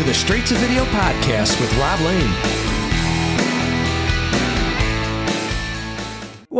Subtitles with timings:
[0.00, 2.69] To the Straight to Video podcast with Rob Lane.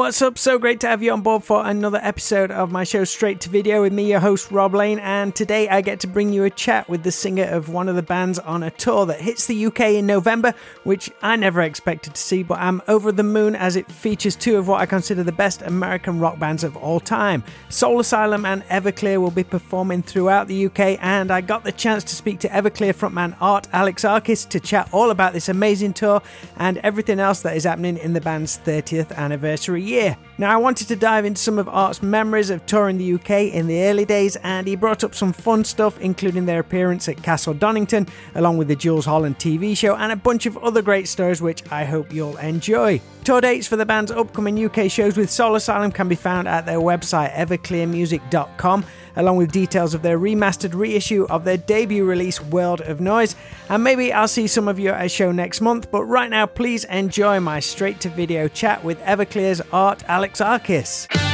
[0.01, 0.39] What's up?
[0.39, 3.51] So great to have you on board for another episode of my show Straight to
[3.51, 4.99] Video with me, your host Rob Lane.
[4.99, 7.97] And today I get to bring you a chat with the singer of one of
[7.97, 12.15] the bands on a tour that hits the UK in November, which I never expected
[12.15, 15.23] to see, but I'm over the moon as it features two of what I consider
[15.23, 17.45] the best American rock bands of all time.
[17.69, 22.05] Soul Asylum and Everclear will be performing throughout the UK, and I got the chance
[22.05, 26.23] to speak to Everclear frontman Art Alexakis to chat all about this amazing tour
[26.57, 30.17] and everything else that is happening in the band's 30th anniversary year.
[30.39, 33.67] Now, I wanted to dive into some of Art's memories of touring the UK in
[33.67, 37.53] the early days, and he brought up some fun stuff, including their appearance at Castle
[37.53, 41.43] Donington, along with the Jools Holland TV show, and a bunch of other great stories,
[41.43, 43.03] which I hope you'll enjoy.
[43.25, 46.65] Tour dates for the band's upcoming UK shows with Soul Asylum can be found at
[46.65, 52.81] their website, everclearmusic.com along with details of their remastered reissue of their debut release, World
[52.83, 53.37] of Noise.
[53.69, 56.47] And maybe I'll see some of you at a show next month, but right now,
[56.47, 61.30] please enjoy my straight to video chat with Everclear's Art Alexakis.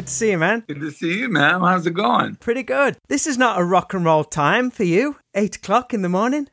[0.00, 0.64] Good to see you, man.
[0.66, 1.60] Good to see you, man.
[1.60, 2.36] How's it going?
[2.36, 2.96] Pretty good.
[3.08, 5.16] This is not a rock and roll time for you.
[5.34, 6.48] Eight o'clock in the morning.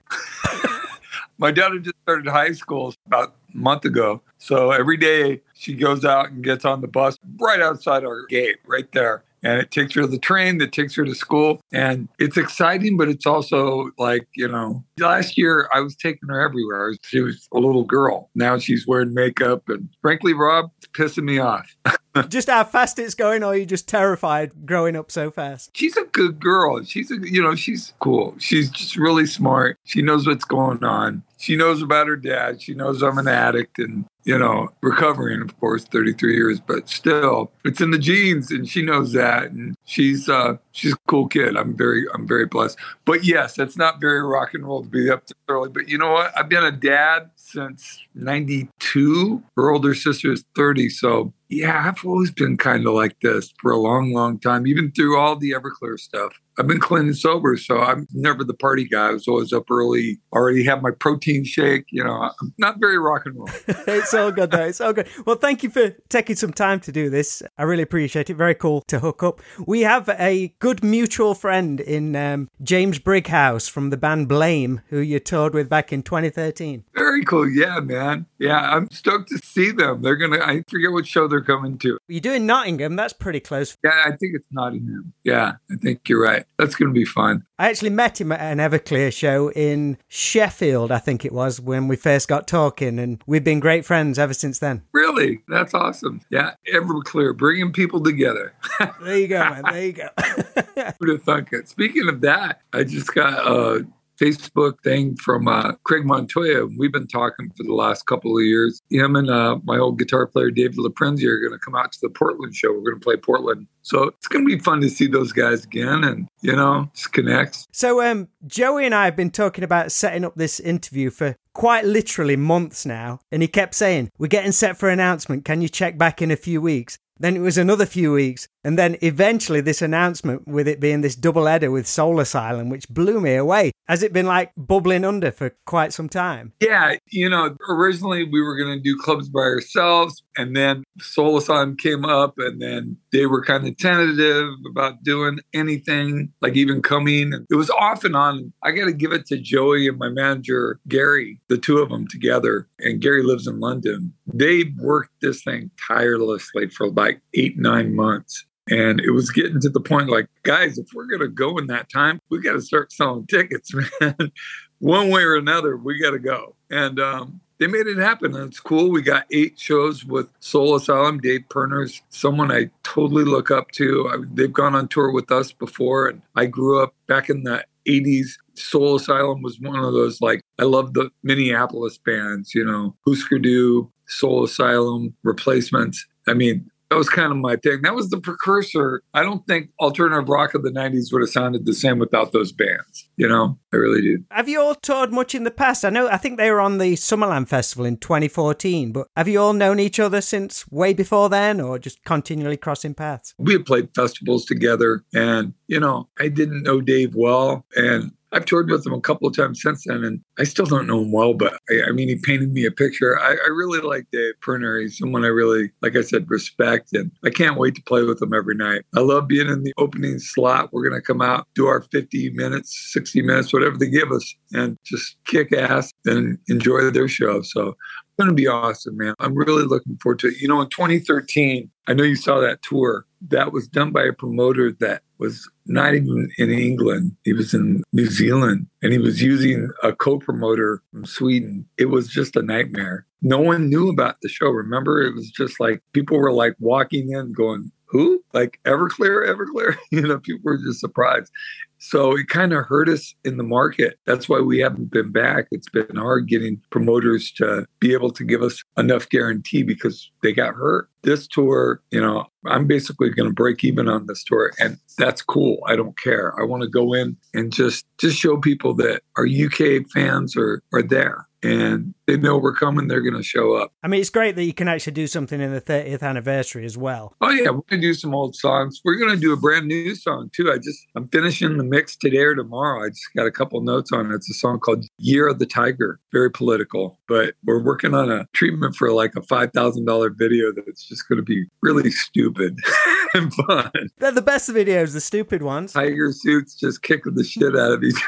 [1.37, 4.21] My daughter just started high school about a month ago.
[4.37, 8.57] So every day she goes out and gets on the bus right outside our gate,
[8.65, 9.23] right there.
[9.43, 11.61] And it takes her to the train that takes her to school.
[11.71, 16.41] And it's exciting, but it's also like, you know, last year I was taking her
[16.41, 16.95] everywhere.
[17.03, 18.29] She was a little girl.
[18.35, 19.69] Now she's wearing makeup.
[19.69, 21.73] And frankly, Rob, it's pissing me off.
[22.23, 25.71] just how fast it's going, or are you just terrified growing up so fast?
[25.75, 26.83] She's a good girl.
[26.83, 28.35] She's a, you know, she's cool.
[28.39, 29.77] She's just really smart.
[29.83, 31.23] She knows what's going on.
[31.39, 32.61] She knows about her dad.
[32.61, 37.51] She knows I'm an addict and, you know, recovering, of course, 33 years, but still,
[37.63, 39.51] it's in the genes and she knows that.
[39.51, 41.55] And she's, uh, she's a cool kid.
[41.55, 42.77] I'm very, I'm very blessed.
[43.05, 45.69] But yes, it's not very rock and roll to be up this early.
[45.69, 46.35] But you know what?
[46.35, 49.43] I've been a dad since 92.
[49.55, 50.89] Her older sister is 30.
[50.89, 54.91] So yeah, I've always been kind of like this for a long, long time, even
[54.91, 56.33] through all the Everclear stuff.
[56.59, 59.09] I've been clean and sober, so I'm never the party guy.
[59.09, 61.85] I was always up early, already have my protein shake.
[61.91, 63.49] You know, I'm not very rock and roll.
[63.67, 64.65] it's all good, though.
[64.65, 65.07] It's all good.
[65.25, 67.43] Well, thank you for taking some time to do this.
[67.57, 68.33] I really appreciate it.
[68.33, 69.39] Very cool to hook up.
[69.67, 74.99] We have a good mutual friend in um, James Brighouse from the band Blame, who
[74.99, 76.83] you toured with back in 2013.
[76.95, 77.47] Very cool.
[77.47, 78.25] Yeah, man.
[78.39, 80.01] Yeah, I'm stoked to see them.
[80.01, 81.99] They're going to, I forget what show they're coming to.
[82.07, 82.95] You're doing Nottingham.
[82.95, 83.77] That's pretty close.
[83.83, 85.13] Yeah, I think it's Nottingham.
[85.23, 86.46] Yeah, I think you're right.
[86.57, 87.45] That's going to be fun.
[87.59, 91.87] I actually met him at an Everclear show in Sheffield, I think it was, when
[91.87, 94.81] we first got talking, and we've been great friends ever since then.
[94.91, 95.43] Really?
[95.47, 96.21] That's awesome.
[96.31, 98.53] Yeah, Everclear, bringing people together.
[99.01, 99.63] there you go, man.
[99.71, 100.09] There you go.
[100.99, 101.69] Who'd have thunk it?
[101.69, 103.85] Speaking of that, I just got a
[104.19, 106.65] Facebook thing from uh, Craig Montoya.
[106.77, 108.81] We've been talking for the last couple of years.
[108.89, 111.99] Him and uh, my old guitar player David LaPrenzie are going to come out to
[112.01, 112.71] the Portland show.
[112.71, 115.63] We're going to play Portland, so it's going to be fun to see those guys
[115.63, 117.67] again and you know just connect.
[117.71, 121.85] So, um, Joey and I have been talking about setting up this interview for quite
[121.85, 125.45] literally months now, and he kept saying, "We're getting set for announcement.
[125.45, 128.77] Can you check back in a few weeks?" Then it was another few weeks, and
[128.77, 133.19] then eventually this announcement with it being this double header with Soul Asylum, which blew
[133.19, 133.71] me away.
[133.87, 136.53] Has it been like bubbling under for quite some time?
[136.59, 141.37] Yeah, you know, originally we were going to do clubs by ourselves, and then Soul
[141.37, 146.81] Asylum came up, and then they were kind of tentative about doing anything, like even
[146.81, 147.33] coming.
[147.49, 148.53] It was off and on.
[148.63, 152.07] I got to give it to Joey and my manager, Gary, the two of them
[152.07, 152.67] together.
[152.79, 154.13] And Gary lives in London.
[154.25, 158.45] They worked this thing tirelessly for like eight, nine months.
[158.69, 161.67] And it was getting to the point like, guys, if we're going to go in
[161.67, 163.71] that time, we got to start selling tickets,
[164.01, 164.31] man.
[164.79, 166.55] One way or another, we got to go.
[166.69, 168.35] And um, they made it happen.
[168.35, 168.91] And it's cool.
[168.91, 171.19] We got eight shows with Soul Asylum.
[171.19, 174.09] Dave Pirner's someone I totally look up to.
[174.09, 176.07] I, they've gone on tour with us before.
[176.07, 178.37] And I grew up back in the 80s.
[178.55, 183.39] Soul Asylum was one of those, like, I love the Minneapolis bands, you know, Husker
[183.39, 186.05] Du, Soul Asylum, Replacements.
[186.27, 187.81] I mean, that was kind of my thing.
[187.81, 189.01] That was the precursor.
[189.13, 192.51] I don't think alternative rock of the 90s would have sounded the same without those
[192.51, 193.09] bands.
[193.17, 194.23] You know, I really do.
[194.31, 195.83] Have you all toured much in the past?
[195.83, 199.39] I know, I think they were on the Summerland Festival in 2014, but have you
[199.39, 203.33] all known each other since way before then or just continually crossing paths?
[203.37, 207.65] We had played festivals together and, you know, I didn't know Dave well.
[207.75, 210.87] And I've toured with him a couple of times since then, and I still don't
[210.87, 213.19] know him well, but I, I mean, he painted me a picture.
[213.19, 214.79] I, I, really like Dave Pirner.
[214.79, 218.21] He's someone I really, like I said, respect, and I can't wait to play with
[218.21, 218.83] him every night.
[218.95, 220.73] I love being in the opening slot.
[220.73, 224.35] We're going to come out, do our 50 minutes, 60 minutes, whatever they give us,
[224.51, 227.41] and just kick ass and enjoy their show.
[227.41, 227.75] So
[228.17, 229.13] going to be awesome, man.
[229.19, 230.41] I'm really looking forward to it.
[230.41, 234.13] You know, in 2013, I know you saw that tour that was done by a
[234.13, 237.15] promoter that was not even in England.
[237.23, 241.65] He was in New Zealand and he was using a co promoter from Sweden.
[241.77, 243.05] It was just a nightmare.
[243.21, 244.49] No one knew about the show.
[244.49, 248.23] Remember, it was just like people were like walking in going, who?
[248.33, 249.77] Like Everclear, Everclear?
[249.91, 251.31] you know, people were just surprised.
[251.79, 253.99] So it kind of hurt us in the market.
[254.05, 255.47] That's why we haven't been back.
[255.51, 260.33] It's been hard getting promoters to be able to give us enough guarantee because they
[260.33, 260.89] got hurt.
[261.03, 265.21] This tour, you know, I'm basically going to break even on this tour and that's
[265.21, 265.59] cool.
[265.67, 266.33] I don't care.
[266.39, 270.61] I want to go in and just just show people that our UK fans are
[270.73, 273.73] are there and they know we're coming, they're going to show up.
[273.83, 276.77] I mean, it's great that you can actually do something in the 30th anniversary as
[276.77, 277.15] well.
[277.21, 278.81] Oh yeah, we're going to do some old songs.
[278.83, 280.51] We're going to do a brand new song too.
[280.51, 282.85] I just I'm finishing the mix today or tomorrow.
[282.85, 284.15] I just got a couple notes on it.
[284.15, 285.99] It's a song called Year of the Tiger.
[286.11, 290.51] Very political, but we're working on a treatment for like a five thousand dollar video
[290.51, 292.59] that's just going to be really stupid
[293.13, 293.71] and fun.
[293.97, 295.73] They're the best videos, the stupid ones.
[295.73, 298.01] Tiger suits just kicking the shit out of each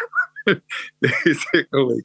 [0.47, 0.61] other,
[1.01, 2.03] basically.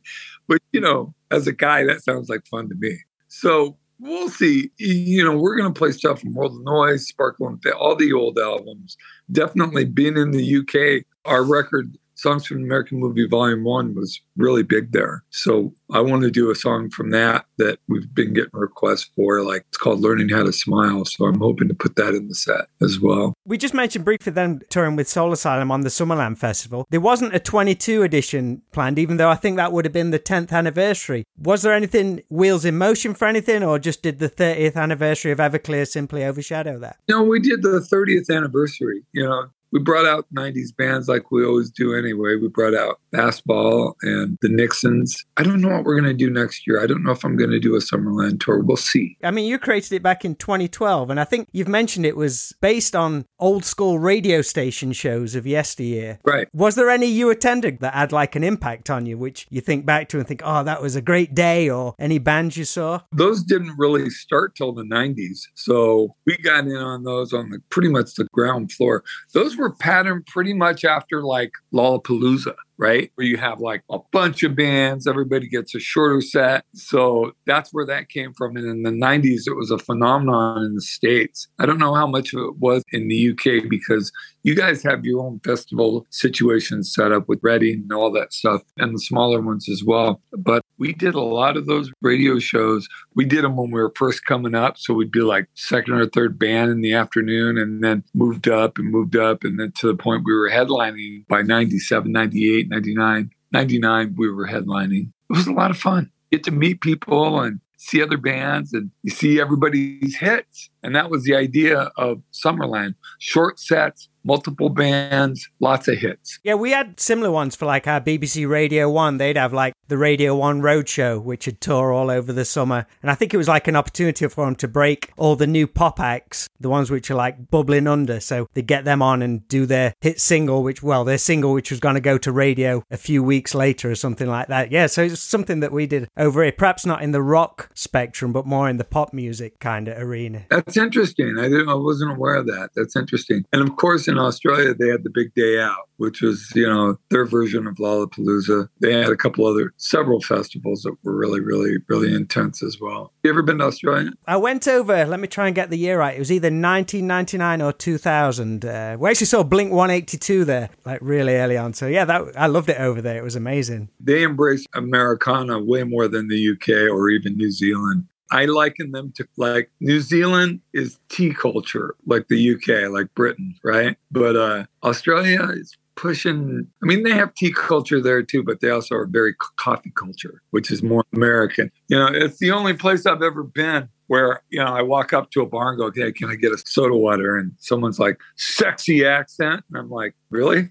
[0.49, 2.99] But you know, as a guy, that sounds like fun to me.
[3.29, 4.71] So we'll see.
[4.79, 8.13] You know, we're going to play stuff from World of Noise, Sparkle and all the
[8.13, 8.97] old albums.
[9.33, 14.19] Definitely being in the UK, our record Songs from the American Movie Volume 1 was
[14.37, 15.23] really big there.
[15.29, 19.43] So I want to do a song from that that we've been getting requests for.
[19.43, 21.05] Like it's called Learning How to Smile.
[21.05, 23.35] So I'm hoping to put that in the set as well.
[23.45, 26.87] We just mentioned briefly then touring with Soul Asylum on the Summerland Festival.
[26.89, 30.19] There wasn't a 22 edition planned, even though I think that would have been the
[30.19, 31.25] 10th anniversary.
[31.37, 35.39] Was there anything wheels in motion for anything, or just did the 30th anniversary of
[35.39, 36.97] Everclear simply overshadow that?
[37.07, 39.03] No, we did the 30th anniversary.
[39.13, 42.37] You know, we brought out 90s bands like we always do anyway.
[42.37, 45.25] We brought out Fastball and the Nixons.
[45.37, 46.81] I don't know what we're going to do next year.
[46.81, 48.61] I don't know if I'm going to do a Summerland tour.
[48.61, 49.19] We'll see.
[49.25, 52.55] I mean, you created it back in 2012, and I think you've mentioned it was
[52.61, 56.21] based on old school radio station shows of yesteryear.
[56.25, 56.47] Right.
[56.55, 59.85] Was there any you attended that had like an impact on you, which you think
[59.85, 63.01] back to and think, oh, that was a great day, or any bands you saw?
[63.11, 65.41] Those didn't really start till the 90s.
[65.55, 69.03] So we got in on those on the pretty much the ground floor.
[69.33, 73.11] Those were were patterned pretty much after like Lollapalooza right?
[73.15, 76.65] Where you have like a bunch of bands, everybody gets a shorter set.
[76.75, 78.57] So that's where that came from.
[78.57, 81.49] And in the 90s, it was a phenomenon in the States.
[81.59, 84.13] I don't know how much of it was in the UK because
[84.43, 88.63] you guys have your own festival situation set up with Reading and all that stuff,
[88.77, 90.21] and the smaller ones as well.
[90.37, 92.87] But we did a lot of those radio shows.
[93.15, 94.77] We did them when we were first coming up.
[94.77, 98.77] So we'd be like second or third band in the afternoon and then moved up
[98.77, 99.45] and moved up.
[99.45, 103.31] And then to the point we were headlining by 97, 98 99.
[103.53, 105.11] 99, we were headlining.
[105.31, 106.11] It was a lot of fun.
[106.31, 110.71] Get to meet people and see other bands and you see everybody's hits.
[110.85, 116.39] And that was the idea of Summerland short sets, multiple bands, lots of hits.
[116.45, 119.19] Yeah, we had similar ones for like our BBC Radio 1.
[119.19, 122.87] They'd have like the Radio 1 Roadshow, which had tour all over the summer.
[123.03, 125.67] And I think it was like an opportunity for them to break all the new
[125.67, 128.21] pop acts, the ones which are like bubbling under.
[128.21, 131.71] So they get them on and do their hit single, which, well, their single, which
[131.71, 134.71] was going to go to radio a few weeks later or something like that.
[134.71, 138.33] Yeah, so it's something that we did over here, perhaps not in the rock spectrum,
[138.33, 140.47] but more in the pop music kind of arena.
[140.51, 141.37] That's interesting.
[141.39, 142.71] I, didn't, I wasn't aware of that.
[142.75, 143.45] That's interesting.
[143.53, 146.99] And of course, in Australia, they had the big day out, which was, you know,
[147.11, 148.69] their version of Lollapalooza.
[148.81, 153.13] They had a couple other, several festivals that were really, really, really intense as well.
[153.23, 154.11] You ever been to Australia?
[154.27, 156.17] I went over, let me try and get the year right.
[156.17, 158.65] It was either 1999 or 2000.
[158.65, 161.75] Uh, we actually saw Blink 182 there, like really early on.
[161.75, 163.19] So yeah, that I loved it over there.
[163.19, 163.89] It was amazing.
[164.01, 168.07] They embrace Americana way more than the UK or even New Zealand.
[168.35, 173.55] I liken them to like New Zealand is tea culture, like the UK, like Britain,
[173.63, 173.97] right?
[174.11, 176.67] But uh, Australia is pushing.
[176.83, 180.43] I mean, they have tea culture there too, but they also are very coffee culture,
[180.51, 181.71] which is more American.
[181.87, 185.31] You know, it's the only place I've ever been where you know I walk up
[185.33, 188.21] to a bar and go, "Okay, can I get a soda water?" And someone's like,
[188.37, 190.71] "Sexy accent," and I'm like, "Really?"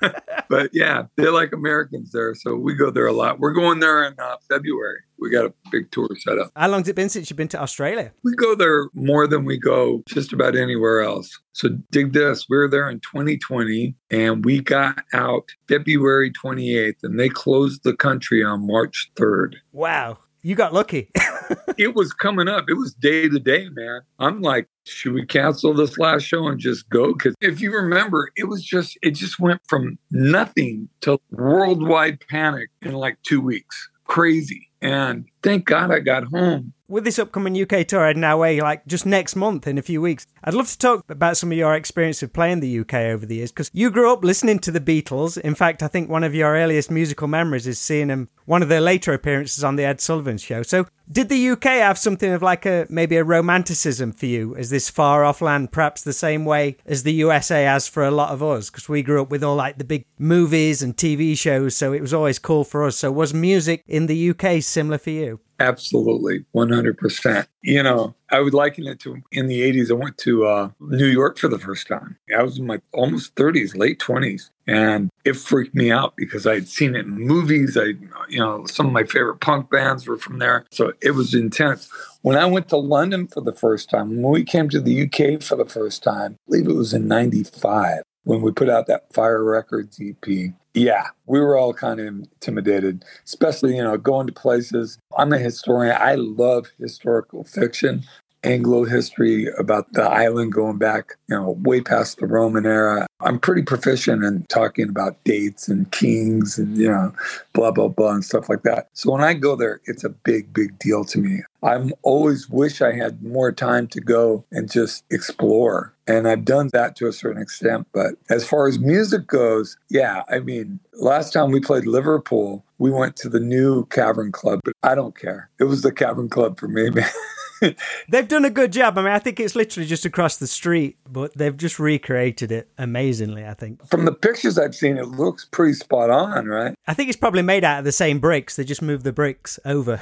[0.48, 3.38] but yeah, they're like Americans there, so we go there a lot.
[3.38, 5.00] We're going there in uh, February.
[5.18, 6.50] We got a big tour set up.
[6.56, 8.12] How long's it been since you've been to Australia?
[8.22, 11.38] We go there more than we go just about anywhere else.
[11.52, 12.46] So dig this.
[12.50, 17.96] We were there in 2020 and we got out February 28th and they closed the
[17.96, 19.54] country on March 3rd.
[19.72, 20.18] Wow.
[20.46, 21.10] You got lucky.
[21.76, 22.66] it was coming up.
[22.68, 24.02] It was day to day, man.
[24.20, 27.14] I'm like, should we cancel this last show and just go?
[27.14, 32.68] Because if you remember, it was just, it just went from nothing to worldwide panic
[32.80, 33.88] in like two weeks.
[34.04, 34.70] Crazy.
[34.80, 38.86] And thank God I got home with this upcoming UK tour heading our way, like
[38.86, 41.74] just next month in a few weeks, I'd love to talk about some of your
[41.74, 44.80] experience of playing the UK over the years because you grew up listening to the
[44.80, 45.38] Beatles.
[45.38, 48.68] In fact, I think one of your earliest musical memories is seeing them one of
[48.68, 50.62] their later appearances on the Ed Sullivan Show.
[50.62, 54.70] So, did the UK have something of like a maybe a romanticism for you as
[54.70, 58.30] this far off land, perhaps the same way as the USA has for a lot
[58.30, 58.70] of us?
[58.70, 62.00] Because we grew up with all like the big movies and TV shows, so it
[62.00, 62.96] was always cool for us.
[62.96, 65.40] So, was music in the UK similar for you?
[65.58, 67.46] Absolutely, 100%.
[67.62, 71.06] You know, I would liken it to in the 80s, I went to uh, New
[71.06, 72.18] York for the first time.
[72.36, 76.54] I was in my almost 30s, late 20s, and it freaked me out because I
[76.54, 77.76] had seen it in movies.
[77.76, 77.94] I,
[78.28, 80.66] you know, some of my favorite punk bands were from there.
[80.70, 81.88] So it was intense.
[82.22, 85.42] When I went to London for the first time, when we came to the UK
[85.42, 89.12] for the first time, I believe it was in 95 when we put out that
[89.14, 94.34] Fire Records EP yeah, we were all kind of intimidated, especially, you know, going to
[94.34, 94.98] places.
[95.18, 95.96] I'm a historian.
[96.00, 98.04] I love historical fiction,
[98.46, 103.06] Anglo history about the island going back, you know, way past the Roman era.
[103.20, 107.12] I'm pretty proficient in talking about dates and kings and, you know,
[107.54, 108.88] blah, blah, blah, and stuff like that.
[108.92, 111.40] So when I go there, it's a big, big deal to me.
[111.62, 115.92] I'm always wish I had more time to go and just explore.
[116.06, 117.88] And I've done that to a certain extent.
[117.92, 122.92] But as far as music goes, yeah, I mean, last time we played Liverpool, we
[122.92, 125.50] went to the new Cavern Club, but I don't care.
[125.58, 127.10] It was the Cavern Club for me, man.
[128.08, 128.98] they've done a good job.
[128.98, 132.68] I mean, I think it's literally just across the street, but they've just recreated it
[132.78, 133.86] amazingly, I think.
[133.88, 136.74] From the pictures I've seen, it looks pretty spot on, right?
[136.86, 138.56] I think it's probably made out of the same bricks.
[138.56, 140.00] They just moved the bricks over.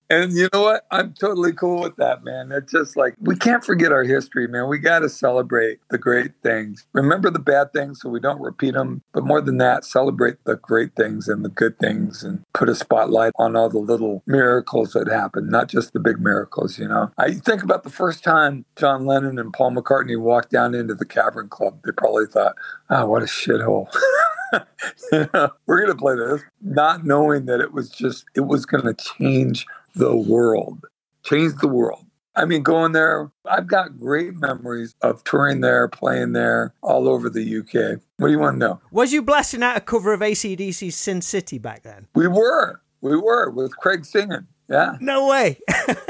[0.10, 0.86] and you know what?
[0.90, 2.50] I'm totally cool with that, man.
[2.52, 4.68] It's just like, we can't forget our history, man.
[4.68, 6.86] We got to celebrate the great things.
[6.92, 9.02] Remember the bad things so we don't repeat them.
[9.12, 12.74] But more than that, celebrate the great things and the good things and put a
[12.74, 17.10] spotlight on all the little miracles that happen, not just the big miracles you know.
[17.18, 21.04] I think about the first time John Lennon and Paul McCartney walked down into the
[21.04, 22.56] Cavern Club, they probably thought,
[22.90, 23.86] oh, what a shithole.
[24.52, 28.66] you know, we're going to play this, not knowing that it was just, it was
[28.66, 30.84] going to change the world,
[31.24, 32.06] change the world.
[32.34, 37.28] I mean, going there, I've got great memories of touring there, playing there, all over
[37.28, 38.00] the UK.
[38.16, 38.80] What do you want to know?
[38.90, 42.08] Was you blasting out a cover of ACDC's Sin City back then?
[42.14, 42.80] We were.
[43.02, 44.46] We were with Craig singing.
[44.68, 44.96] Yeah.
[45.00, 45.60] No way.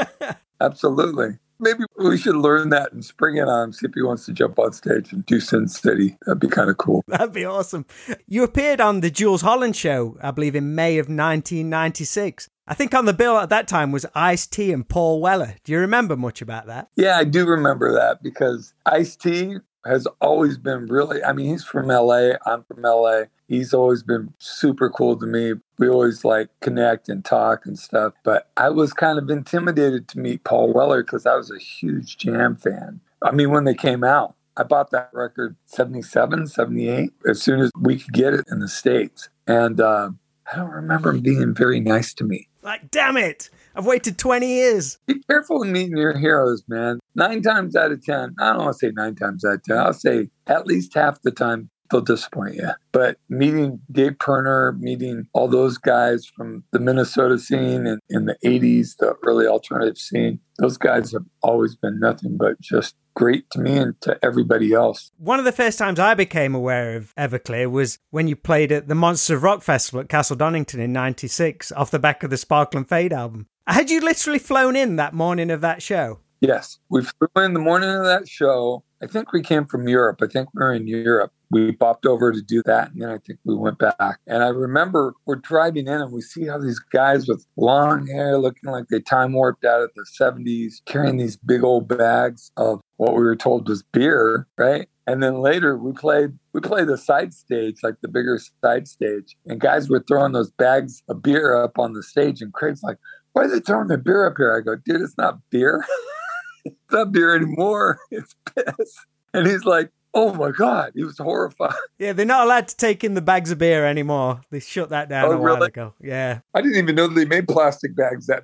[0.60, 1.38] Absolutely.
[1.62, 4.32] Maybe we should learn that and spring it on him, see if he wants to
[4.32, 6.18] jump on stage and do Sin City.
[6.26, 7.04] That'd be kind of cool.
[7.06, 7.86] That'd be awesome.
[8.26, 12.50] You appeared on the Jools Holland show, I believe, in May of 1996.
[12.66, 15.54] I think on the bill at that time was Ice T and Paul Weller.
[15.62, 16.88] Do you remember much about that?
[16.96, 21.64] Yeah, I do remember that because Ice T has always been really, I mean, he's
[21.64, 22.32] from LA.
[22.46, 23.24] I'm from LA.
[23.48, 25.54] He's always been super cool to me.
[25.78, 28.14] We always like connect and talk and stuff.
[28.22, 32.16] But I was kind of intimidated to meet Paul Weller because I was a huge
[32.16, 33.00] Jam fan.
[33.22, 37.70] I mean, when they came out, I bought that record 77, 78, as soon as
[37.80, 39.28] we could get it in the States.
[39.46, 40.10] And uh,
[40.52, 42.48] I don't remember him being very nice to me.
[42.62, 43.48] Like, damn it.
[43.74, 44.98] I've waited 20 years.
[45.06, 47.00] Be careful in meeting your heroes, man.
[47.14, 49.76] Nine times out of 10, I don't want to say nine times out of 10,
[49.78, 52.70] I'll say at least half the time they'll disappoint you.
[52.90, 58.36] But meeting Dave Pirner, meeting all those guys from the Minnesota scene and in the
[58.44, 63.60] 80s, the early alternative scene, those guys have always been nothing but just great to
[63.60, 65.10] me and to everybody else.
[65.18, 68.88] One of the first times I became aware of Everclear was when you played at
[68.88, 72.38] the Monsters of Rock Festival at Castle Donington in 96 off the back of the
[72.38, 73.48] Sparkle and Fade album.
[73.66, 76.18] Had you literally flown in that morning of that show?
[76.40, 78.82] Yes, we flew in the morning of that show.
[79.00, 80.18] I think we came from Europe.
[80.20, 81.32] I think we were in Europe.
[81.52, 84.18] We popped over to do that, and then I think we went back.
[84.26, 88.38] And I remember we're driving in, and we see how these guys with long hair,
[88.38, 92.80] looking like they time warped out of the '70s, carrying these big old bags of
[92.96, 94.88] what we were told was beer, right?
[95.06, 99.36] And then later we played we played the side stage, like the bigger side stage,
[99.46, 102.98] and guys were throwing those bags of beer up on the stage, and Craig's like,
[103.32, 104.56] why are they throwing the beer up here?
[104.56, 105.84] I go, dude, it's not beer.
[106.64, 107.98] it's not beer anymore.
[108.10, 108.96] It's piss.
[109.34, 110.92] And he's like, oh my God.
[110.94, 111.72] He was horrified.
[111.98, 114.40] Yeah, they're not allowed to take in the bags of beer anymore.
[114.50, 115.68] They shut that down Oh, a while really?
[115.68, 115.94] ago.
[116.02, 116.40] Yeah.
[116.54, 118.42] I didn't even know they made plastic bags that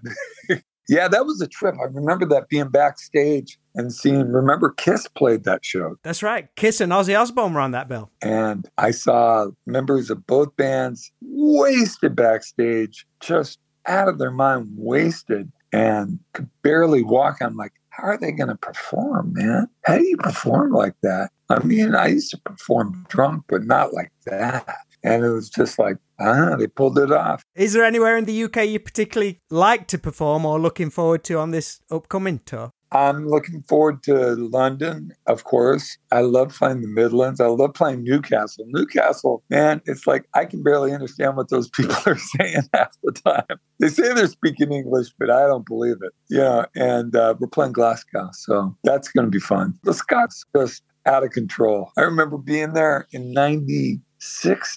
[0.48, 0.62] big.
[0.88, 1.74] yeah, that was a trip.
[1.80, 5.96] I remember that being backstage and seeing, remember Kiss played that show.
[6.04, 6.48] That's right.
[6.56, 8.10] Kiss and Ozzy Osbourne were on that bill.
[8.22, 15.50] And I saw members of both bands wasted backstage, just out of their mind, wasted,
[15.72, 17.38] and could barely walk.
[17.40, 19.68] I'm like, how are they going to perform, man?
[19.84, 21.30] How do you perform like that?
[21.48, 24.68] I mean, I used to perform drunk, but not like that.
[25.02, 27.42] And it was just like, ah, they pulled it off.
[27.54, 31.38] Is there anywhere in the UK you particularly like to perform or looking forward to
[31.38, 32.72] on this upcoming tour?
[32.92, 35.98] I'm looking forward to London, of course.
[36.10, 37.40] I love playing the Midlands.
[37.40, 38.64] I love playing Newcastle.
[38.68, 43.12] Newcastle, man, it's like I can barely understand what those people are saying half the
[43.12, 43.58] time.
[43.80, 46.12] They say they're speaking English, but I don't believe it.
[46.30, 49.78] Yeah, and uh, we're playing Glasgow, so that's going to be fun.
[49.84, 51.90] The Scots just out of control.
[51.96, 54.02] I remember being there in 96,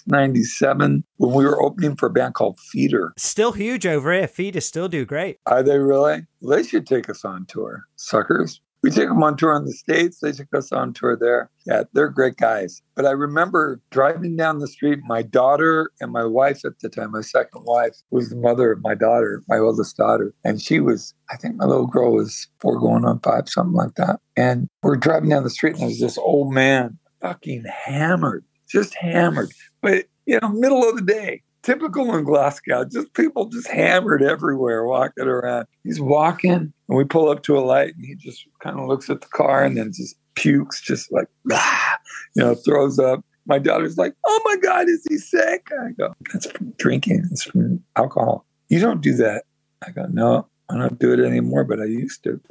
[0.06, 3.12] 97 when we were opening for a band called Feeder.
[3.16, 4.28] Still huge over here.
[4.28, 5.38] Feeder still do great.
[5.46, 6.26] Are they really?
[6.42, 8.60] They should take us on tour, suckers.
[8.82, 10.18] We take them on tour in the States.
[10.18, 11.50] They took us on tour there.
[11.66, 12.82] Yeah, they're great guys.
[12.96, 14.98] But I remember driving down the street.
[15.04, 18.82] My daughter and my wife at the time, my second wife, was the mother of
[18.82, 20.34] my daughter, my oldest daughter.
[20.44, 23.94] And she was, I think my little girl was four going on five, something like
[23.94, 24.18] that.
[24.36, 29.52] And we're driving down the street and there's this old man fucking hammered, just hammered.
[29.80, 34.84] But, you know, middle of the day, typical in Glasgow, just people just hammered everywhere
[34.84, 35.66] walking around.
[35.84, 39.10] He's walking and we pull up to a light and he just kind of looks
[39.10, 41.96] at the car and then just pukes, just like, "Ah,"
[42.34, 43.24] you know, throws up.
[43.46, 45.68] My daughter's like, oh my God, is he sick?
[45.72, 48.46] I go, that's from drinking, it's from alcohol.
[48.68, 49.44] You don't do that.
[49.84, 52.40] I go, no, I don't do it anymore, but I used to.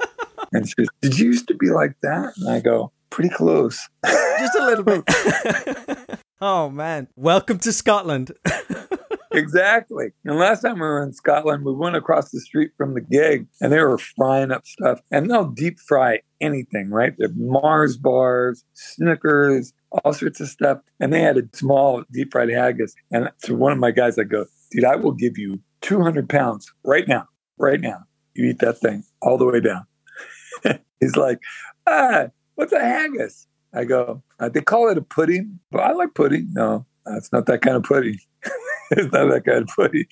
[0.54, 2.34] And she goes, did you used to be like that?
[2.36, 3.88] And I go, pretty close.
[4.04, 6.18] Just a little bit.
[6.42, 7.06] oh, man.
[7.14, 8.32] Welcome to Scotland.
[9.32, 10.08] exactly.
[10.24, 13.46] And last time we were in Scotland, we went across the street from the gig
[13.60, 15.00] and they were frying up stuff.
[15.12, 17.14] And they'll deep fry anything, right?
[17.16, 20.78] The Mars bars, Snickers, all sorts of stuff.
[20.98, 22.94] And they had a small deep fried haggis.
[23.12, 26.72] And to one of my guys, I go, dude, I will give you 200 pounds
[26.84, 28.00] right now, right now.
[28.34, 29.84] You eat that thing all the way down.
[31.00, 31.38] He's like,
[31.86, 32.26] ah,
[32.56, 33.46] what's a haggis?
[33.74, 36.48] I go, uh, they call it a pudding, but I like pudding.
[36.52, 38.18] No, it's not that kind of pudding.
[38.90, 40.04] it's not that kind of pudding.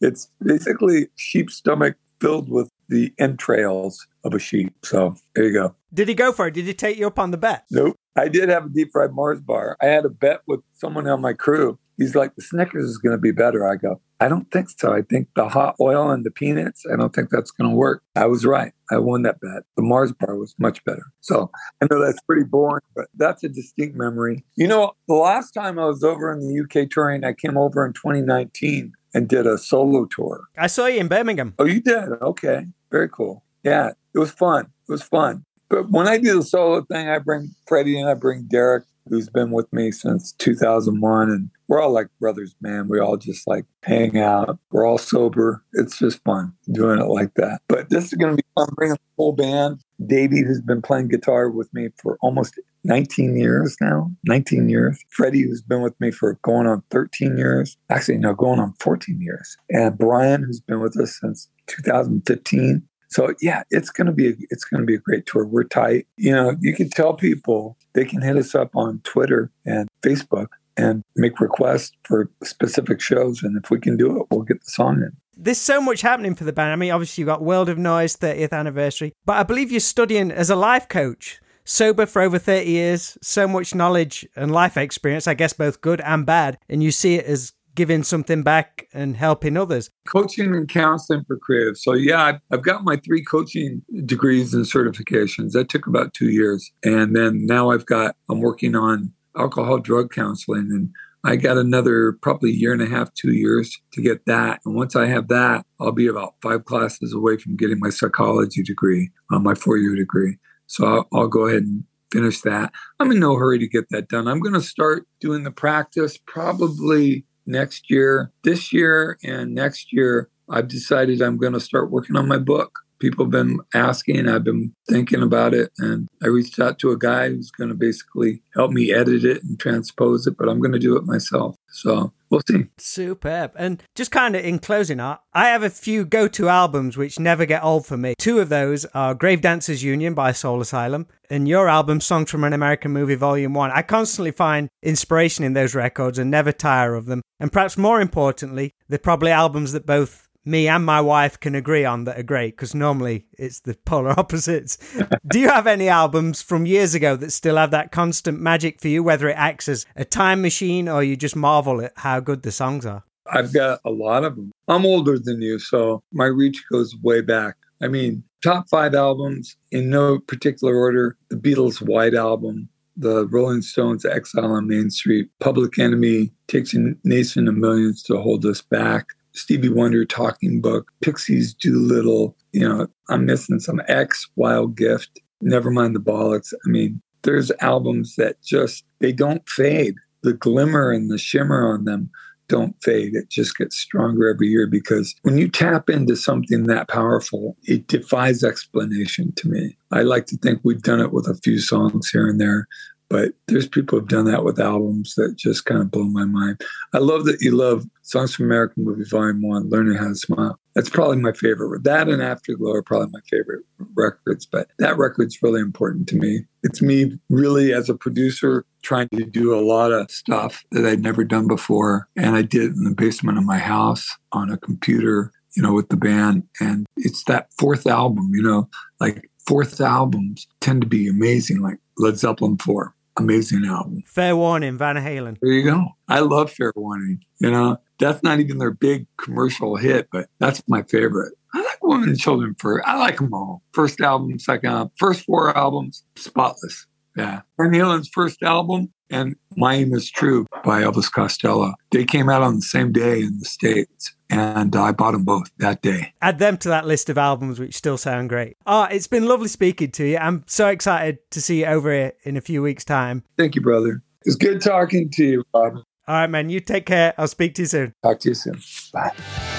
[0.00, 4.74] It's basically sheep stomach filled with the entrails of a sheep.
[4.84, 5.74] So there you go.
[5.94, 6.54] Did he go for it?
[6.54, 7.64] Did he take you up on the bet?
[7.70, 7.96] Nope.
[8.16, 9.76] I did have a deep fried Mars bar.
[9.80, 11.78] I had a bet with someone on my crew.
[12.00, 13.68] He's like, the Snickers is going to be better.
[13.68, 14.90] I go, I don't think so.
[14.90, 18.02] I think the hot oil and the peanuts, I don't think that's going to work.
[18.16, 18.72] I was right.
[18.90, 19.64] I won that bet.
[19.76, 21.04] The Mars bar was much better.
[21.20, 21.50] So
[21.82, 24.46] I know that's pretty boring, but that's a distinct memory.
[24.56, 27.84] You know, the last time I was over in the UK touring, I came over
[27.84, 30.44] in 2019 and did a solo tour.
[30.56, 31.52] I saw you in Birmingham.
[31.58, 32.08] Oh, you did?
[32.22, 32.66] Okay.
[32.90, 33.44] Very cool.
[33.62, 34.68] Yeah, it was fun.
[34.88, 35.44] It was fun.
[35.68, 39.28] But when I do the solo thing, I bring Freddie and I bring Derek, who's
[39.28, 41.30] been with me since 2001.
[41.30, 42.88] And we're all like brothers, man.
[42.88, 44.58] We all just like hang out.
[44.70, 45.64] We're all sober.
[45.74, 47.62] It's just fun doing it like that.
[47.68, 49.80] But this is going to be fun bringing the whole band.
[50.06, 54.98] Davey, who's been playing guitar with me for almost 19 years now, 19 years.
[55.10, 57.76] Freddie, who's been with me for going on 13 years.
[57.90, 59.56] Actually, no, going on 14 years.
[59.68, 62.82] And Brian, who's been with us since 2015.
[63.10, 65.44] So yeah, it's gonna be a, it's gonna be a great tour.
[65.44, 66.06] We're tight.
[66.16, 70.48] You know, you can tell people they can hit us up on Twitter and Facebook
[70.76, 73.42] and make requests for specific shows.
[73.42, 75.16] And if we can do it, we'll get the song in.
[75.36, 76.72] There's so much happening for the band.
[76.72, 80.30] I mean, obviously, you've got World of Noise 30th anniversary, but I believe you're studying
[80.30, 85.26] as a life coach, sober for over 30 years, so much knowledge and life experience,
[85.26, 89.16] I guess both good and bad, and you see it as giving something back and
[89.16, 89.90] helping others.
[90.08, 91.76] Coaching and counseling for creative.
[91.76, 95.52] So, yeah, I've- I've got my three coaching degrees and certifications.
[95.52, 96.70] That took about two years.
[96.84, 100.68] And then now I've got, I'm working on alcohol drug counseling.
[100.70, 100.90] And
[101.22, 104.60] I got another probably year and a half, two years to get that.
[104.64, 108.62] And once I have that, I'll be about five classes away from getting my psychology
[108.62, 110.38] degree, uh, my four year degree.
[110.66, 112.72] So I'll, I'll go ahead and finish that.
[112.98, 114.26] I'm in no hurry to get that done.
[114.26, 118.32] I'm going to start doing the practice probably next year.
[118.44, 122.80] This year and next year, I've decided I'm going to start working on my book.
[123.00, 124.28] People have been asking.
[124.28, 125.70] I've been thinking about it.
[125.78, 129.42] And I reached out to a guy who's going to basically help me edit it
[129.42, 131.56] and transpose it, but I'm going to do it myself.
[131.72, 132.66] So we'll see.
[132.78, 133.52] Superb.
[133.56, 137.46] And just kind of in closing, I have a few go to albums which never
[137.46, 138.14] get old for me.
[138.18, 142.44] Two of those are Grave Dancers Union by Soul Asylum and your album, Songs from
[142.44, 143.70] an American Movie Volume 1.
[143.70, 147.22] I constantly find inspiration in those records and never tire of them.
[147.38, 151.84] And perhaps more importantly, they're probably albums that both me and my wife can agree
[151.84, 154.78] on that are great because normally it's the polar opposites.
[155.26, 158.88] Do you have any albums from years ago that still have that constant magic for
[158.88, 162.42] you, whether it acts as a time machine or you just marvel at how good
[162.42, 163.04] the songs are?
[163.32, 164.50] I've got a lot of them.
[164.66, 167.56] I'm older than you, so my reach goes way back.
[167.82, 173.62] I mean, top five albums in no particular order the Beatles' White Album, the Rolling
[173.62, 178.60] Stones' Exile on Main Street, Public Enemy, Takes a Nation of Millions to Hold Us
[178.60, 185.20] Back, Stevie Wonder Talking Book, Pixies Doolittle, you know, I'm missing some X, Wild Gift,
[185.40, 186.52] never mind the bollocks.
[186.66, 189.94] I mean, there's albums that just, they don't fade.
[190.22, 192.10] The glimmer and the shimmer on them
[192.48, 193.14] don't fade.
[193.14, 197.86] It just gets stronger every year because when you tap into something that powerful, it
[197.86, 199.76] defies explanation to me.
[199.92, 202.66] I like to think we've done it with a few songs here and there,
[203.10, 206.60] but there's people who've done that with albums that just kind of blow my mind.
[206.94, 210.58] I love that you love Songs from American Movie Volume One, Learning How to Smile.
[210.76, 211.82] That's probably my favorite.
[211.82, 216.44] That and Afterglow are probably my favorite records, but that record's really important to me.
[216.62, 221.02] It's me really as a producer trying to do a lot of stuff that I'd
[221.02, 222.08] never done before.
[222.16, 225.88] And I did in the basement of my house on a computer, you know, with
[225.88, 226.44] the band.
[226.60, 228.68] And it's that fourth album, you know,
[229.00, 234.02] like fourth albums tend to be amazing, like Led Zeppelin 4 amazing album.
[234.06, 235.36] Fair Warning, Van Halen.
[235.40, 235.84] There you go.
[236.08, 237.20] I love Fair Warning.
[237.38, 241.34] You know, that's not even their big commercial hit, but that's my favorite.
[241.54, 242.86] I like Women and Children first.
[242.86, 243.62] I like them all.
[243.72, 246.86] First album, second album, first four albums, spotless.
[247.16, 247.42] Yeah.
[247.58, 251.74] Van Halen's first album and My Aim is True by Elvis Costello.
[251.90, 255.50] They came out on the same day in the States and I bought them both
[255.58, 256.14] that day.
[256.22, 258.56] Add them to that list of albums, which still sound great.
[258.66, 260.18] Ah, oh, it's been lovely speaking to you.
[260.18, 263.24] I'm so excited to see you over here in a few weeks' time.
[263.36, 264.02] Thank you, brother.
[264.24, 265.78] It's good talking to you, Bob.
[266.06, 266.50] All right, man.
[266.50, 267.14] You take care.
[267.18, 267.94] I'll speak to you soon.
[268.02, 268.60] Talk to you soon.
[268.92, 269.56] Bye.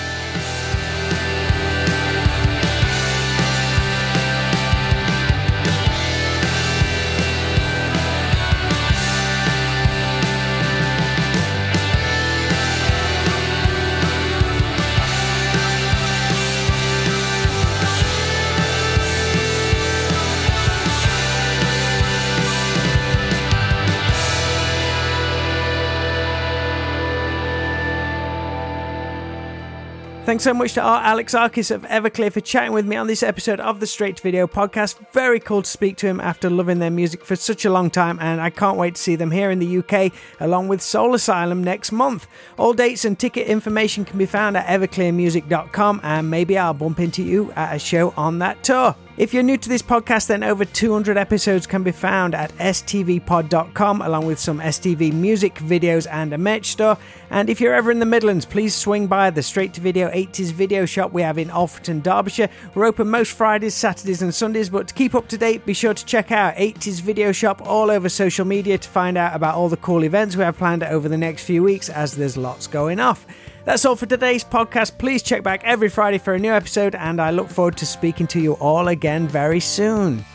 [30.31, 33.59] Thanks so much to Art Alexakis of Everclear for chatting with me on this episode
[33.59, 34.97] of the Straight to Video podcast.
[35.11, 38.17] Very cool to speak to him after loving their music for such a long time,
[38.21, 41.61] and I can't wait to see them here in the UK along with Soul Asylum
[41.61, 42.27] next month.
[42.57, 47.23] All dates and ticket information can be found at everclearmusic.com, and maybe I'll bump into
[47.23, 48.95] you at a show on that tour.
[49.21, 54.01] If you're new to this podcast, then over 200 episodes can be found at stvpod.com,
[54.01, 56.97] along with some STV music, videos, and a merch store.
[57.29, 60.51] And if you're ever in the Midlands, please swing by the Straight to Video 80s
[60.51, 62.49] video shop we have in Alfreton, Derbyshire.
[62.73, 65.93] We're open most Fridays, Saturdays, and Sundays, but to keep up to date, be sure
[65.93, 69.69] to check out 80s video shop all over social media to find out about all
[69.69, 72.99] the cool events we have planned over the next few weeks, as there's lots going
[72.99, 73.27] off.
[73.63, 74.97] That's all for today's podcast.
[74.97, 78.25] Please check back every Friday for a new episode, and I look forward to speaking
[78.27, 80.25] to you all again very soon.